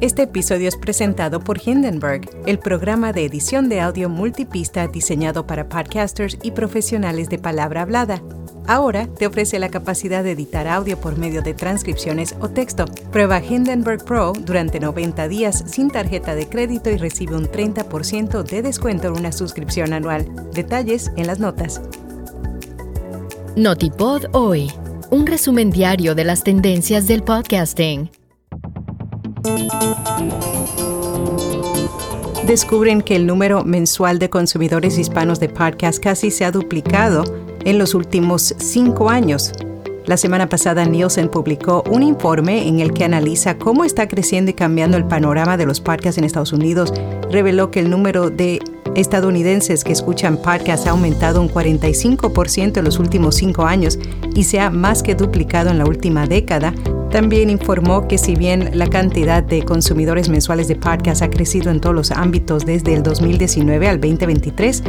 [0.00, 5.68] Este episodio es presentado por Hindenburg, el programa de edición de audio multipista diseñado para
[5.68, 8.22] podcasters y profesionales de palabra hablada.
[8.68, 12.84] Ahora te ofrece la capacidad de editar audio por medio de transcripciones o texto.
[13.10, 18.62] Prueba Hindenburg Pro durante 90 días sin tarjeta de crédito y recibe un 30% de
[18.62, 20.28] descuento en una suscripción anual.
[20.52, 21.82] Detalles en las notas.
[23.56, 24.70] Notipod hoy,
[25.10, 28.08] un resumen diario de las tendencias del podcasting.
[32.46, 37.24] Descubren que el número mensual de consumidores hispanos de podcast casi se ha duplicado
[37.64, 39.52] en los últimos cinco años.
[40.06, 44.54] La semana pasada Nielsen publicó un informe en el que analiza cómo está creciendo y
[44.54, 46.94] cambiando el panorama de los podcasts en Estados Unidos.
[47.30, 48.60] Reveló que el número de
[48.94, 53.98] estadounidenses que escuchan podcasts ha aumentado un 45% en los últimos cinco años
[54.34, 56.72] y se ha más que duplicado en la última década,
[57.10, 61.80] también informó que si bien la cantidad de consumidores mensuales de podcasts ha crecido en
[61.80, 64.82] todos los ámbitos desde el 2019 al 2023,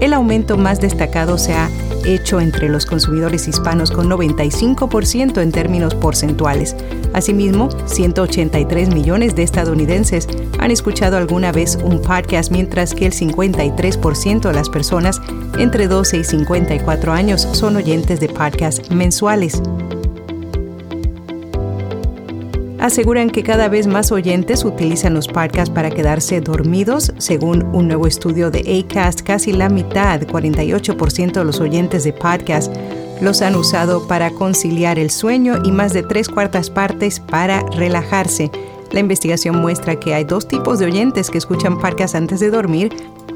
[0.00, 1.68] el aumento más destacado se ha
[2.04, 6.76] hecho entre los consumidores hispanos con 95% en términos porcentuales.
[7.12, 10.28] Asimismo, 183 millones de estadounidenses
[10.58, 15.20] han escuchado alguna vez un podcast, mientras que el 53% de las personas
[15.58, 19.62] entre 12 y 54 años son oyentes de podcasts mensuales.
[22.78, 27.12] Aseguran que cada vez más oyentes utilizan los podcasts para quedarse dormidos.
[27.18, 32.74] Según un nuevo estudio de ACAST, casi la mitad, 48% de los oyentes de podcast
[33.20, 38.50] los han usado para conciliar el sueño y más de tres cuartas partes para relajarse.
[38.92, 42.94] La investigación muestra que hay dos tipos de oyentes que escuchan podcasts antes de dormir.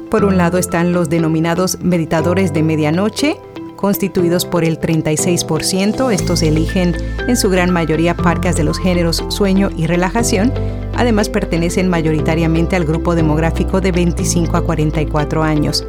[0.09, 3.37] Por un lado están los denominados meditadores de medianoche,
[3.81, 6.13] constituidos por el 36%.
[6.13, 6.95] Estos eligen
[7.27, 10.53] en su gran mayoría parcas de los géneros sueño y relajación.
[10.95, 15.85] Además pertenecen mayoritariamente al grupo demográfico de 25 a 44 años.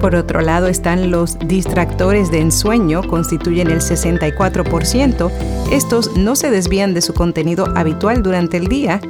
[0.00, 5.30] Por otro lado están los distractores de ensueño, constituyen el 64%.
[5.72, 9.00] Estos no se desvían de su contenido habitual durante el día.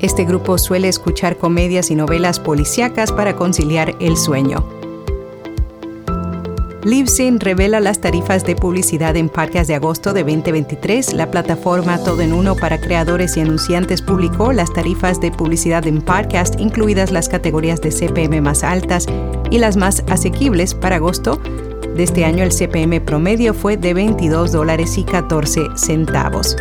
[0.00, 4.79] Este grupo suele escuchar comedias y novelas policíacas para conciliar el sueño.
[6.82, 11.12] Libsyn revela las tarifas de publicidad en parques de agosto de 2023.
[11.12, 16.00] La plataforma Todo en Uno para creadores y anunciantes publicó las tarifas de publicidad en
[16.00, 19.06] podcast, incluidas las categorías de CPM más altas
[19.50, 21.36] y las más asequibles para agosto.
[21.94, 26.56] De este año el CPM promedio fue de 22 dólares y 14 centavos.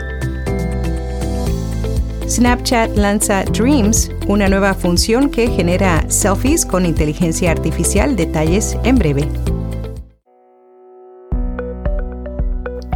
[2.27, 8.17] Snapchat lanza Dreams, una nueva función que genera selfies con inteligencia artificial.
[8.17, 9.58] Detalles en breve.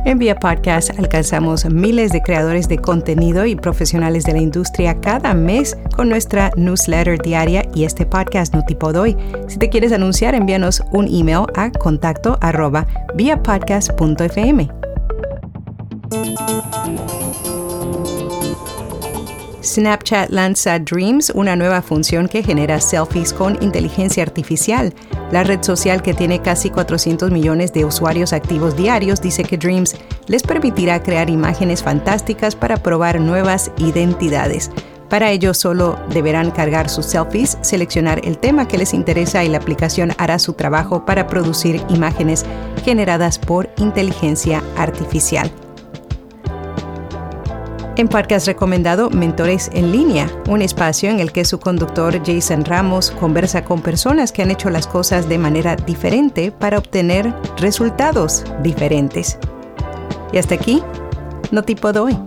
[0.05, 5.33] En Vía Podcast alcanzamos miles de creadores de contenido y profesionales de la industria cada
[5.33, 9.15] mes con nuestra newsletter diaria y este podcast no tipo doy.
[9.47, 12.85] Si te quieres anunciar, envíanos un email a contacto arroba.
[19.73, 24.93] Snapchat lanza Dreams, una nueva función que genera selfies con inteligencia artificial.
[25.31, 29.95] La red social que tiene casi 400 millones de usuarios activos diarios dice que Dreams
[30.27, 34.69] les permitirá crear imágenes fantásticas para probar nuevas identidades.
[35.09, 39.57] Para ello solo deberán cargar sus selfies, seleccionar el tema que les interesa y la
[39.57, 42.45] aplicación hará su trabajo para producir imágenes
[42.85, 45.51] generadas por inteligencia artificial.
[47.95, 53.11] En Podcast recomendado Mentores en línea, un espacio en el que su conductor Jason Ramos
[53.11, 59.37] conversa con personas que han hecho las cosas de manera diferente para obtener resultados diferentes.
[60.31, 60.81] Y hasta aquí,
[61.51, 62.17] no tipo doy.